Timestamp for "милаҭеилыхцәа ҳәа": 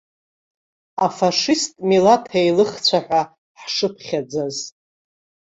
1.87-3.21